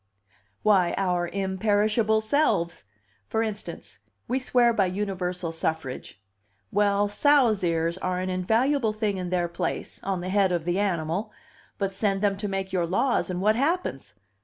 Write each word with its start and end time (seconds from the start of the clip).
"Why, 0.63 0.95
our 0.97 1.27
imperishable 1.27 2.21
selves! 2.21 2.85
For 3.27 3.43
instance: 3.43 3.99
we 4.27 4.39
swear 4.39 4.73
by 4.73 4.87
universal 4.87 5.51
suffrage. 5.51 6.19
Well, 6.71 7.07
sows' 7.07 7.63
ears 7.63 7.99
are 7.99 8.17
an 8.19 8.31
invaluable 8.31 8.93
thing 8.93 9.17
in 9.17 9.29
their 9.29 9.47
place, 9.47 9.99
on 10.01 10.21
the 10.21 10.29
head 10.29 10.51
of 10.51 10.65
the 10.65 10.79
animal; 10.79 11.31
but 11.77 11.91
send 11.91 12.21
them 12.23 12.35
to 12.37 12.47
make 12.47 12.73
your 12.73 12.87
laws, 12.87 13.29
and 13.29 13.41
what 13.43 13.55
happens? 13.55 14.15